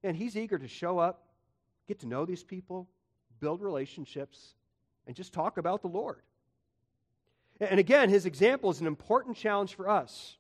[0.04, 1.24] And he's eager to show up,
[1.88, 2.88] get to know these people,
[3.40, 4.56] build relationships,
[5.08, 6.22] and just talk about the Lord.
[7.60, 10.38] And again, his example is an important challenge for us.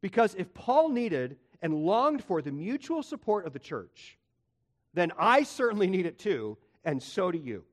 [0.00, 4.16] Because if Paul needed and longed for the mutual support of the church,
[4.94, 7.64] then I certainly need it too, and so do you.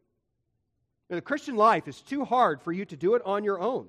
[1.09, 3.87] Now, the Christian life is too hard for you to do it on your own.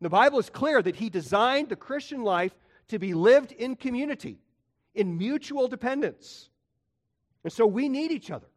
[0.00, 2.52] The Bible is clear that he designed the Christian life
[2.88, 4.38] to be lived in community,
[4.96, 6.48] in mutual dependence.
[7.44, 8.48] And so we need each other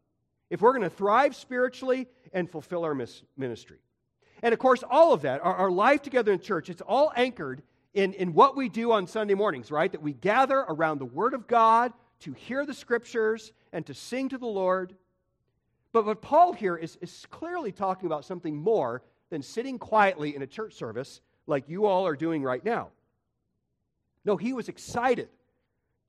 [0.48, 2.94] if we're going to thrive spiritually and fulfill our
[3.36, 3.78] ministry.
[4.42, 7.62] And of course, all of that, our, life together in church, it's all anchored
[7.94, 9.92] in, in what we do on Sunday mornings, right?
[9.92, 14.30] That we gather around the Word of God to hear the Scriptures and to sing
[14.30, 14.94] to the Lord.
[15.92, 20.42] But what Paul here is, is clearly talking about something more than sitting quietly in
[20.42, 22.88] a church service like you all are doing right now.
[24.24, 25.28] No, he was excited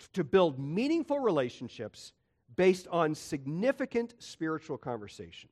[0.09, 2.13] to build meaningful relationships
[2.55, 5.49] based on significant spiritual conversation.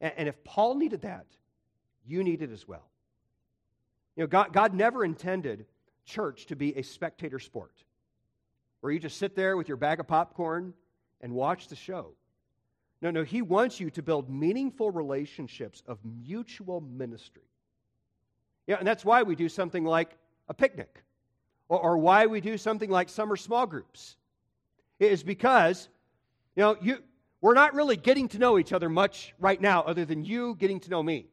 [0.00, 1.26] And, and if Paul needed that,
[2.06, 2.88] you need it as well.
[4.16, 5.66] You know, God, God never intended
[6.04, 7.72] church to be a spectator sport
[8.80, 10.72] where you just sit there with your bag of popcorn
[11.20, 12.12] and watch the show.
[13.02, 17.42] No, no, He wants you to build meaningful relationships of mutual ministry.
[18.66, 20.16] Yeah, and that's why we do something like
[20.48, 21.02] a picnic
[21.68, 24.16] or, or why we do something like summer small groups.
[24.98, 25.88] is because,
[26.56, 26.98] you know, you,
[27.40, 30.80] we're not really getting to know each other much right now, other than you getting
[30.80, 31.26] to know me.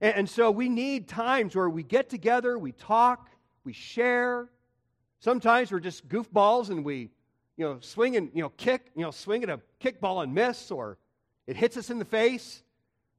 [0.00, 3.30] And, and so we need times where we get together, we talk,
[3.64, 4.48] we share.
[5.20, 7.10] Sometimes we're just goofballs and we,
[7.56, 10.70] you know, swing and, you know, kick, you know, swing at a kickball and miss,
[10.70, 10.98] or
[11.46, 12.62] it hits us in the face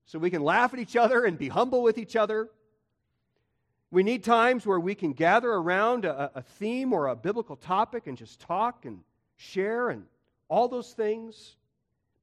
[0.05, 2.49] so we can laugh at each other and be humble with each other.
[3.91, 8.07] We need times where we can gather around a, a theme or a biblical topic
[8.07, 8.99] and just talk and
[9.37, 10.05] share and
[10.47, 11.55] all those things,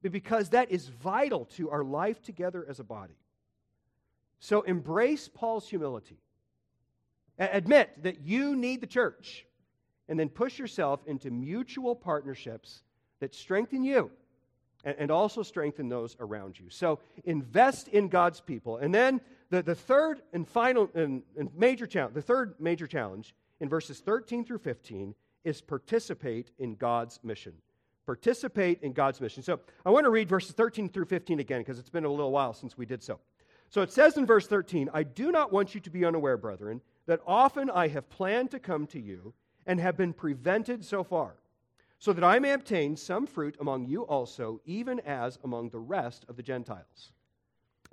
[0.01, 3.15] because that is vital to our life together as a body.
[4.39, 6.17] So embrace Paul's humility.
[7.39, 9.45] Admit that you need the church,
[10.09, 12.83] and then push yourself into mutual partnerships
[13.19, 14.11] that strengthen you
[14.83, 16.65] and also strengthen those around you.
[16.69, 18.77] So invest in God's people.
[18.77, 19.21] And then
[19.53, 23.99] the, the third and final and, and major challenge, the third major challenge in verses
[23.99, 25.13] 13 through 15
[25.43, 27.53] is participate in God's mission.
[28.07, 29.43] Participate in God's mission.
[29.43, 32.31] So I want to read verses 13 through 15 again because it's been a little
[32.31, 33.19] while since we did so.
[33.69, 36.81] So it says in verse 13, I do not want you to be unaware, brethren,
[37.05, 39.35] that often I have planned to come to you
[39.67, 41.35] and have been prevented so far,
[41.99, 46.25] so that I may obtain some fruit among you also, even as among the rest
[46.27, 47.11] of the Gentiles.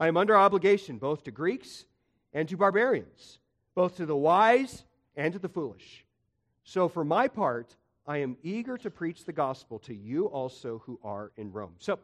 [0.01, 1.85] I am under obligation both to Greeks
[2.33, 3.39] and to barbarians,
[3.75, 4.85] both to the wise
[5.15, 6.07] and to the foolish.
[6.65, 10.99] So for my part, I am eager to preach the gospel to you also who
[11.05, 11.75] are in Rome.
[11.79, 11.99] So,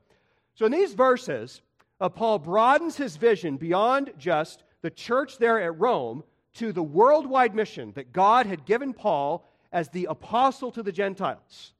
[0.54, 1.62] so in these verses,
[1.98, 6.22] uh, Paul broadens his vision beyond just the church there at Rome
[6.54, 11.72] to the worldwide mission that God had given Paul as the apostle to the Gentiles.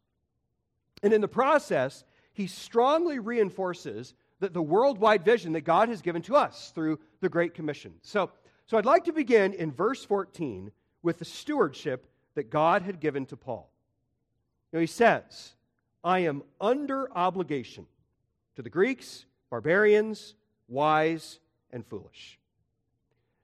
[1.03, 6.23] And in the process, he strongly reinforces the, the worldwide vision that God has given
[6.23, 7.95] to us through the Great Commission.
[8.03, 8.31] So,
[8.67, 10.71] so I'd like to begin in verse 14
[11.03, 13.71] with the stewardship that God had given to Paul.
[14.77, 15.55] Know, he says,
[16.05, 17.87] I am under obligation
[18.57, 20.35] to the Greeks, barbarians,
[20.69, 22.39] wise, and foolish.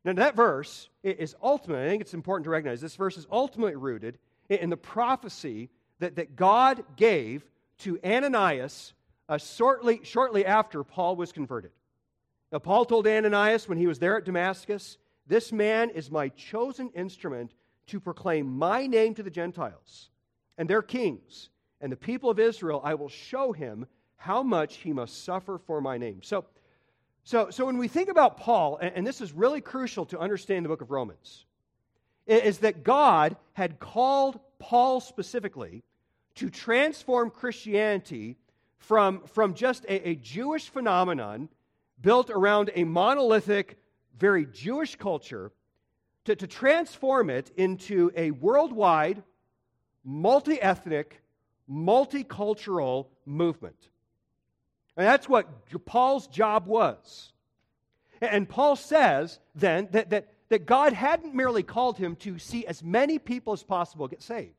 [0.04, 3.76] Now, that verse is ultimately, I think it's important to recognize, this verse is ultimately
[3.76, 7.44] rooted in the prophecy that, that God gave
[7.78, 8.92] to Ananias
[9.28, 11.70] uh, shortly, shortly after Paul was converted.
[12.50, 16.90] Now, Paul told Ananias when he was there at Damascus, This man is my chosen
[16.90, 17.52] instrument
[17.86, 20.10] to proclaim my name to the Gentiles
[20.58, 21.48] and their kings
[21.80, 22.80] and the people of Israel.
[22.84, 26.22] I will show him how much he must suffer for my name.
[26.22, 26.44] So,
[27.24, 30.64] so, so when we think about Paul, and, and this is really crucial to understand
[30.64, 31.44] the book of Romans,
[32.26, 35.82] is that God had called Paul specifically
[36.36, 38.36] to transform Christianity
[38.82, 41.48] from, from just a, a Jewish phenomenon
[42.00, 43.78] built around a monolithic,
[44.18, 45.52] very Jewish culture
[46.24, 49.22] to, to transform it into a worldwide,
[50.04, 51.22] multi ethnic,
[51.70, 53.88] multicultural movement.
[54.96, 55.48] And that's what
[55.86, 57.32] Paul's job was.
[58.20, 62.82] And Paul says then that, that, that God hadn't merely called him to see as
[62.82, 64.54] many people as possible get saved.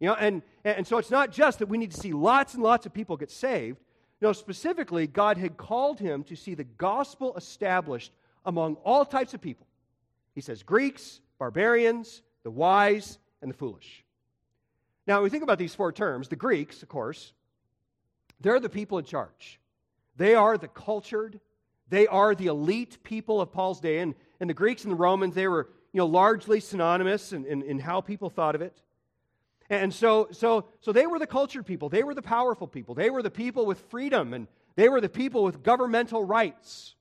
[0.00, 2.62] You know, and, and so it's not just that we need to see lots and
[2.62, 3.78] lots of people get saved.
[4.22, 8.12] No, specifically, God had called him to see the gospel established
[8.44, 9.66] among all types of people.
[10.34, 14.04] He says Greeks, barbarians, the wise, and the foolish.
[15.06, 17.32] Now, when we think about these four terms, the Greeks, of course,
[18.40, 19.60] they're the people in charge.
[20.16, 21.40] They are the cultured,
[21.88, 23.98] they are the elite people of Paul's day.
[23.98, 27.62] And, and the Greeks and the Romans, they were you know, largely synonymous in, in,
[27.62, 28.80] in how people thought of it.
[29.70, 31.88] And so, so, so they were the cultured people.
[31.88, 32.96] They were the powerful people.
[32.96, 36.96] They were the people with freedom, and they were the people with governmental rights.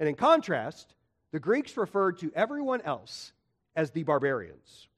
[0.00, 0.94] And in contrast,
[1.30, 3.32] the Greeks referred to everyone else
[3.76, 4.88] as the barbarians.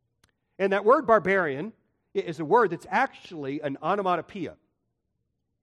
[0.58, 1.74] And that word barbarian
[2.14, 4.54] is a word that's actually an onomatopoeia.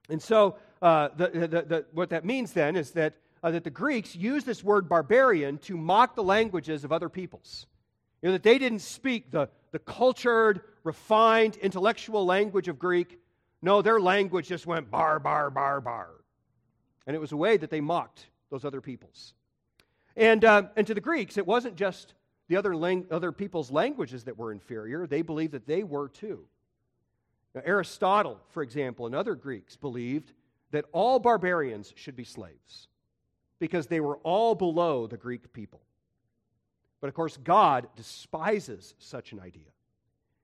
[0.07, 3.69] And so, uh, the, the, the, what that means then is that, uh, that the
[3.71, 7.65] Greeks used this word barbarian to mock the languages of other peoples.
[8.21, 13.19] You know, that they didn't speak the, the cultured, refined, intellectual language of Greek.
[13.61, 16.09] No, their language just went bar, bar, bar, bar.
[17.07, 19.33] And it was a way that they mocked those other peoples.
[20.15, 22.13] And, uh, and to the Greeks, it wasn't just
[22.47, 26.45] the other, lang- other people's languages that were inferior, they believed that they were too.
[27.55, 30.33] Now, Aristotle, for example, and other Greeks believed
[30.71, 32.87] that all barbarians should be slaves
[33.59, 35.81] because they were all below the Greek people.
[37.01, 39.63] But of course, God despises such an idea.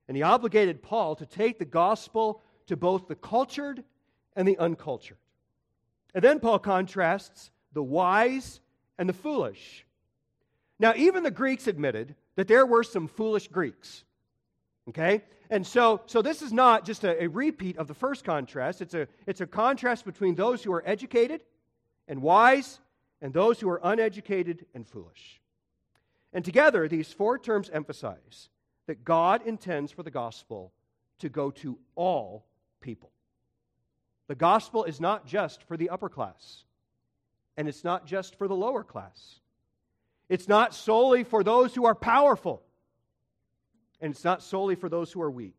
[0.08, 3.84] And he obligated Paul to take the gospel to both the cultured
[4.34, 5.18] and the uncultured.
[6.14, 8.60] And then Paul contrasts the wise
[8.98, 9.86] and the foolish.
[10.78, 14.04] Now, even the Greeks admitted that there were some foolish Greeks.
[14.88, 15.22] Okay?
[15.50, 18.80] And so, so this is not just a, a, repeat of the first contrast.
[18.80, 21.42] It's a, it's a contrast between those who are educated
[22.06, 22.80] and wise
[23.20, 25.37] and those who are uneducated and foolish.
[26.32, 28.48] And together, these four terms emphasize
[28.86, 30.72] that God intends for the gospel
[31.20, 32.46] to go to all
[32.80, 33.10] people.
[34.28, 36.64] The gospel is not just for the upper class,
[37.56, 39.40] and it's not just for the lower class.
[40.28, 42.62] It's not solely for those who are powerful,
[44.00, 45.58] and it's not solely for those who are weak.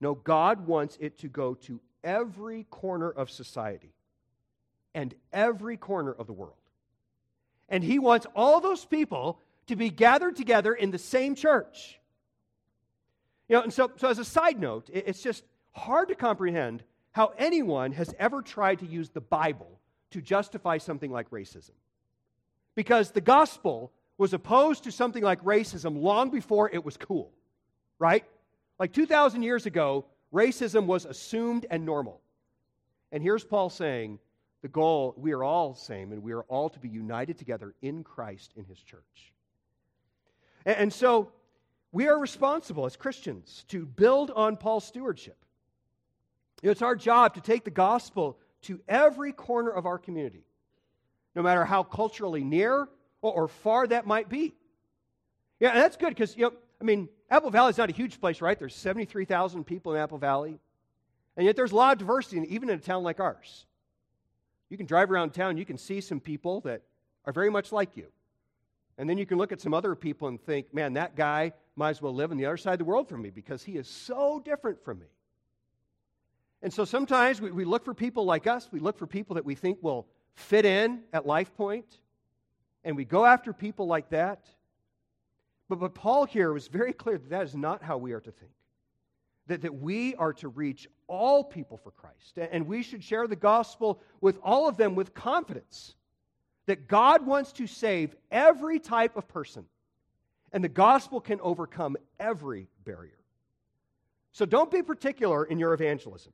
[0.00, 3.94] No, God wants it to go to every corner of society
[4.94, 6.54] and every corner of the world.
[7.68, 11.98] And He wants all those people to be gathered together in the same church.
[13.48, 17.32] You know, and so, so as a side note, it's just hard to comprehend how
[17.38, 21.72] anyone has ever tried to use the Bible to justify something like racism.
[22.74, 27.32] Because the gospel was opposed to something like racism long before it was cool,
[27.98, 28.24] right?
[28.78, 32.20] Like 2,000 years ago, racism was assumed and normal.
[33.12, 34.18] And here's Paul saying
[34.62, 38.02] the goal, we are all same, and we are all to be united together in
[38.02, 39.32] Christ in his church.
[40.66, 41.30] And, so
[41.92, 45.38] we are responsible as Christians to build on Paul's stewardship.
[46.60, 50.44] It's our job to take the gospel to every corner of our community,
[51.36, 52.88] no matter how culturally near
[53.22, 54.54] or, or far that might be.
[55.60, 58.20] Yeah, and that's good because, you know, I mean, Apple Valley is not a huge
[58.20, 58.58] place, right?
[58.58, 60.58] There's 73,000 people in Apple Valley.
[61.36, 63.66] And yet there's a lot of diversity, even in a town like ours.
[64.68, 66.82] You can drive around town, you can see some people that
[67.24, 68.06] are very much like you.
[68.98, 71.90] And then you can look at some other people and think, man, that guy might
[71.90, 73.88] as well live on the other side of the world from me because he is
[73.88, 75.06] so different from me.
[76.62, 79.44] And so sometimes we, we look for people like us, we look for people that
[79.44, 81.86] we think will fit in at Life Point,
[82.84, 84.48] and we go after people like that.
[85.68, 88.30] But, but Paul here was very clear that that is not how we are to
[88.30, 88.52] think.
[89.48, 93.36] That, that we are to reach all people for Christ, and we should share the
[93.36, 95.94] gospel with all of them with confidence
[96.66, 99.64] that God wants to save every type of person,
[100.52, 103.18] and the gospel can overcome every barrier.
[104.32, 106.32] So don't be particular in your evangelism.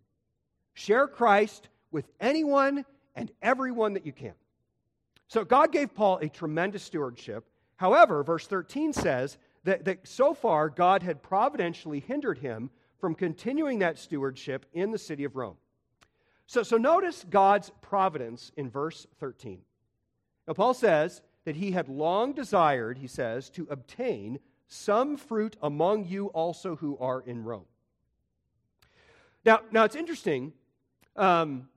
[0.74, 4.34] Share Christ with anyone and everyone that you can.
[5.28, 7.44] So God gave Paul a tremendous stewardship.
[7.76, 13.80] However, verse 13 says that, that so far God had providentially hindered him from continuing
[13.80, 15.56] that stewardship in the city of Rome.
[16.46, 19.60] So, so notice God's providence in verse 13.
[20.46, 24.38] Now, Paul says that he had long desired, he says, to obtain
[24.68, 27.66] some fruit among you also who are in Rome.
[29.44, 30.52] Now, now it's interesting.
[31.16, 31.68] Um,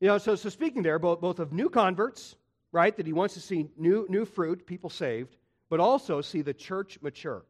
[0.00, 2.34] you know, so, so speaking there, both, both of new converts,
[2.72, 5.36] right, that he wants to see new, new fruit, people saved,
[5.68, 7.44] but also see the church mature.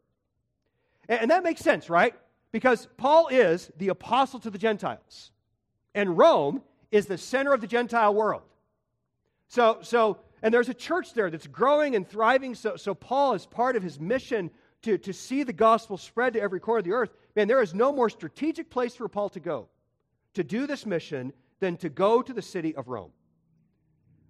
[1.09, 2.13] And, and that makes sense, right?
[2.51, 5.31] Because Paul is the apostle to the Gentiles,
[5.95, 6.61] and Rome
[6.91, 8.43] is the center of the Gentile world.
[9.47, 12.53] So, so and there's a church there that's growing and thriving.
[12.53, 16.41] So, so Paul, as part of his mission to, to see the gospel spread to
[16.41, 19.39] every corner of the earth, man, there is no more strategic place for Paul to
[19.39, 19.69] go
[20.33, 23.11] to do this mission than to go to the city of Rome.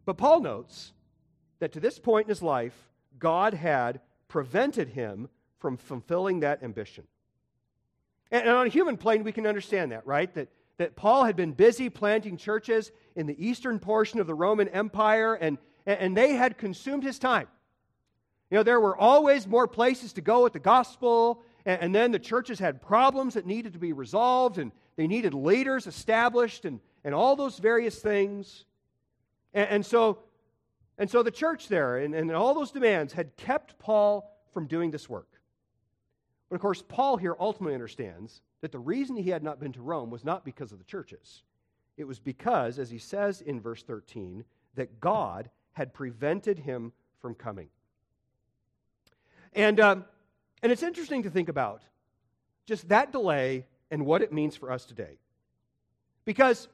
[0.05, 0.93] But Paul notes
[1.59, 2.75] that to this point in his life,
[3.17, 7.07] God had prevented him from fulfilling that ambition.
[8.29, 10.31] And, on a human plane, we can understand that, right?
[10.33, 14.67] That, that Paul had been busy planting churches in the eastern portion of the Roman
[14.69, 17.47] Empire, and, and they had consumed his time.
[18.49, 22.11] You know, there were always more places to go with the gospel, and, and then
[22.11, 26.79] the churches had problems that needed to be resolved, and they needed leaders established, and,
[27.03, 28.65] and all those various things.
[29.53, 30.19] And, and so,
[30.97, 34.91] and so the church there and, and all those demands had kept Paul from doing
[34.91, 35.27] this work.
[36.49, 39.81] But of course, Paul here ultimately understands that the reason he had not been to
[39.81, 41.43] Rome was not because of the churches.
[41.97, 44.45] It was because, as he says in verse 13,
[44.75, 47.67] that God had prevented him from coming.
[49.51, 50.05] And, um,
[50.61, 51.81] and it's interesting to think about
[52.65, 55.19] just that delay and what it means for us today.
[56.23, 56.69] Because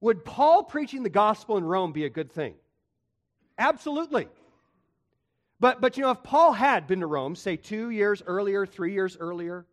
[0.00, 2.54] would Paul preaching the gospel in Rome be a good thing?
[3.58, 4.28] Absolutely.
[5.58, 8.92] But, but you know, if Paul had been to Rome, say two years earlier, three
[8.92, 9.66] years earlier,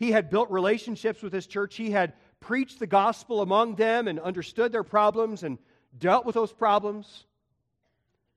[0.00, 4.18] he had built relationships with his church, he had preached the gospel among them and
[4.18, 5.58] understood their problems and
[5.96, 7.26] dealt with those problems,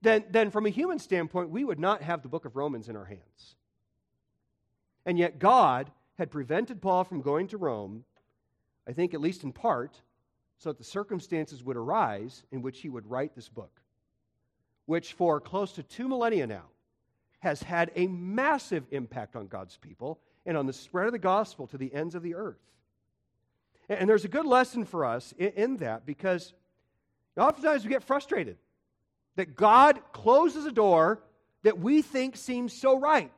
[0.01, 2.97] then, then from a human standpoint, we would not have the book of Romans in
[2.97, 3.55] our hands.
[5.05, 8.03] And yet, God had prevented Paul from going to Rome,
[8.85, 10.01] I think at least in part,
[10.57, 13.79] so that the circumstances would arise in which he would write this book,
[14.85, 16.65] which for close to two millennia now
[17.39, 21.67] has had a massive impact on God's people and on the spread of the gospel
[21.67, 22.59] to the ends of the earth.
[23.89, 26.53] And there's a good lesson for us in that because
[27.37, 28.57] oftentimes we get frustrated
[29.35, 31.21] that God closes a door
[31.63, 33.31] that we think seems so right.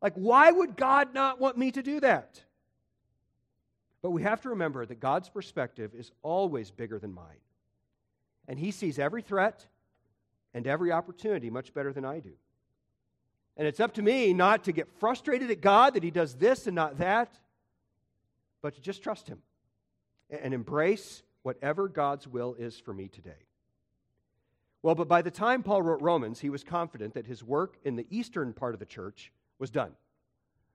[0.00, 2.40] Like, why would God not want me to do that?
[4.02, 7.40] But we have to remember that God's perspective is always bigger than mine.
[8.46, 9.66] And He sees every threat
[10.54, 12.32] and every opportunity much better than I do.
[13.56, 16.66] And it's up to me not to get frustrated at God that He does this
[16.66, 17.38] and not that,
[18.62, 19.38] but to just trust Him
[20.28, 23.46] and embrace whatever God's will is for me today.
[24.82, 27.96] Well, but by the time Paul wrote Romans, he was confident that his work in
[27.96, 29.92] the eastern part of the church was done.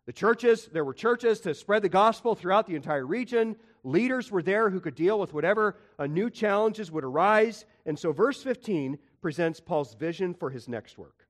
[0.06, 3.56] The churches, there were churches to spread the gospel throughout the entire region.
[3.84, 7.66] Leaders were there who could deal with whatever new challenges would arise.
[7.86, 11.21] And so, verse 15 presents Paul's vision for his next work.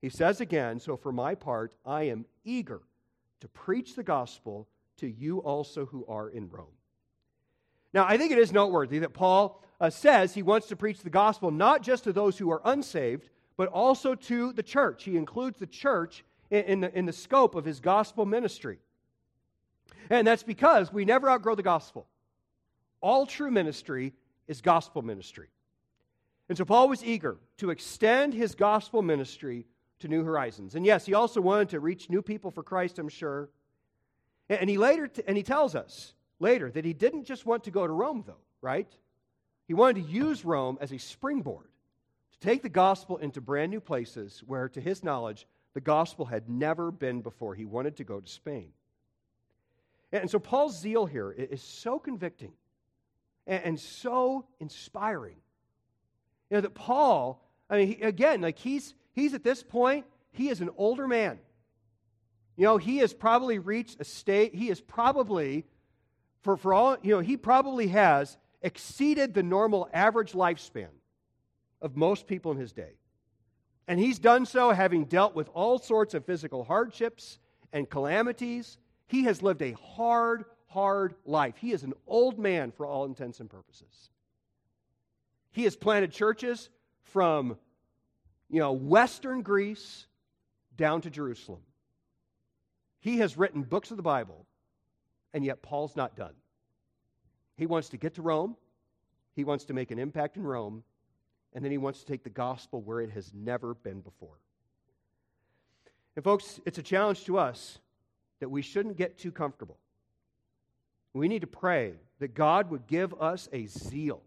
[0.00, 2.80] He says again, So for my part, I am eager
[3.40, 6.66] to preach the gospel to you also who are in Rome.
[7.92, 11.10] Now, I think it is noteworthy that Paul uh, says he wants to preach the
[11.10, 15.04] gospel not just to those who are unsaved, but also to the church.
[15.04, 18.78] He includes the church in, in, the, in the scope of his gospel ministry.
[20.08, 22.06] And that's because we never outgrow the gospel.
[23.00, 24.12] All true ministry
[24.46, 25.48] is gospel ministry.
[26.48, 29.66] And so Paul was eager to extend his gospel ministry
[30.00, 30.74] to new horizons.
[30.74, 33.48] And yes, he also wanted to reach new people for Christ, I'm sure.
[34.48, 37.70] And he later t- and he tells us later that he didn't just want to
[37.70, 38.88] go to Rome though, right?
[39.68, 41.68] He wanted to use Rome as a springboard
[42.32, 46.48] to take the gospel into brand new places where, to his knowledge, the gospel had
[46.48, 47.54] never been before.
[47.54, 48.72] He wanted to go to Spain.
[50.10, 52.52] And so Paul's zeal here is so convicting
[53.46, 55.36] and so inspiring.
[56.50, 60.60] You know, that Paul, I mean, again, like he's, he's at this point, he is
[60.60, 61.38] an older man.
[62.56, 65.64] You know, he has probably reached a state, he is probably,
[66.42, 70.88] for, for all, you know, he probably has exceeded the normal average lifespan
[71.80, 72.92] of most people in his day.
[73.88, 77.38] And he's done so having dealt with all sorts of physical hardships
[77.72, 78.78] and calamities.
[79.06, 81.56] He has lived a hard, hard life.
[81.56, 84.10] He is an old man for all intents and purposes.
[85.50, 86.68] He has planted churches
[87.02, 87.56] from,
[88.50, 90.06] you know, western Greece
[90.76, 91.60] down to Jerusalem.
[93.00, 94.44] He has written books of the Bible,
[95.32, 96.34] and yet Paul's not done.
[97.56, 98.56] He wants to get to Rome,
[99.34, 100.82] he wants to make an impact in Rome,
[101.54, 104.38] and then he wants to take the gospel where it has never been before.
[106.16, 107.78] And, folks, it's a challenge to us
[108.40, 109.78] that we shouldn't get too comfortable.
[111.12, 114.22] We need to pray that God would give us a zeal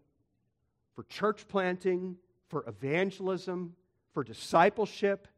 [0.94, 2.16] for church planting,
[2.48, 3.74] for evangelism,
[4.14, 5.28] for discipleship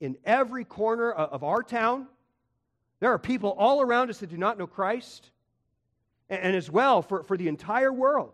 [0.00, 2.08] in every corner of our town.
[3.00, 5.30] There are people all around us that do not know Christ,
[6.28, 8.32] and as well for, for the entire world.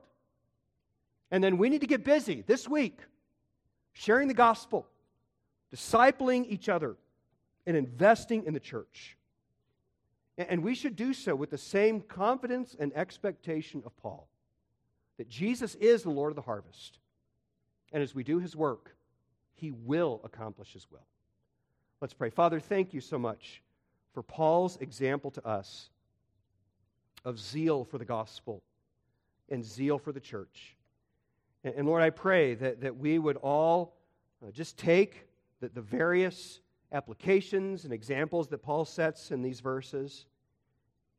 [1.30, 2.99] And then we need to get busy this week
[3.93, 4.86] sharing the gospel,
[5.74, 6.97] discipling each other,
[7.66, 9.16] and investing in the church.
[10.38, 14.28] And we should do so with the same confidence and expectation of Paul
[15.18, 16.99] that Jesus is the Lord of the harvest.
[17.93, 18.97] And as we do his work,
[19.61, 21.06] he will accomplish his will.
[22.00, 22.30] Let's pray.
[22.30, 23.62] Father, thank you so much
[24.14, 25.90] for Paul's example to us
[27.24, 28.62] of zeal for the gospel
[29.50, 30.76] and zeal for the church.
[31.62, 33.96] And, and Lord, I pray that, that we would all
[34.42, 35.28] uh, just take
[35.61, 36.61] the, the various
[36.92, 40.24] applications and examples that Paul sets in these verses,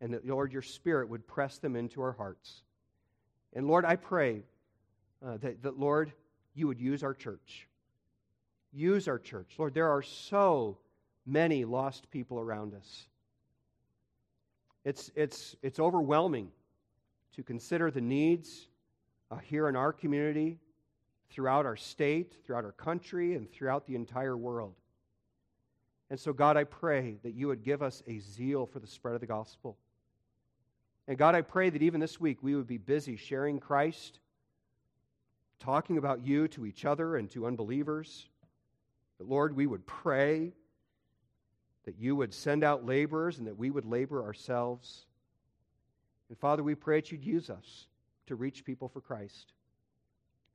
[0.01, 2.63] and that, Lord, your Spirit would press them into our hearts.
[3.53, 4.41] And Lord, I pray
[5.23, 6.11] uh, that, that, Lord,
[6.55, 7.67] you would use our church.
[8.73, 9.53] Use our church.
[9.57, 10.77] Lord, there are so
[11.25, 13.05] many lost people around us.
[14.83, 16.51] It's, it's, it's overwhelming
[17.35, 18.67] to consider the needs
[19.29, 20.57] uh, here in our community,
[21.29, 24.73] throughout our state, throughout our country, and throughout the entire world.
[26.09, 29.15] And so, God, I pray that you would give us a zeal for the spread
[29.15, 29.77] of the gospel.
[31.07, 34.19] And God, I pray that even this week we would be busy sharing Christ,
[35.59, 38.27] talking about you to each other and to unbelievers.
[39.27, 40.53] Lord, we would pray
[41.85, 45.05] that you would send out laborers and that we would labor ourselves.
[46.29, 47.87] And Father, we pray that you'd use us
[48.27, 49.53] to reach people for Christ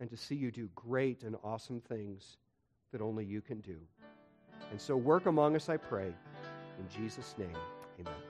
[0.00, 2.36] and to see you do great and awesome things
[2.92, 3.78] that only you can do.
[4.70, 6.12] And so work among us, I pray.
[6.78, 7.56] In Jesus' name,
[8.00, 8.25] amen.